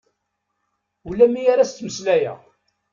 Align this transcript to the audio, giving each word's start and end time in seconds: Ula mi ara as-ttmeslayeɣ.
Ula 1.09 1.27
mi 1.33 1.41
ara 1.53 1.63
as-ttmeslayeɣ. 1.65 2.39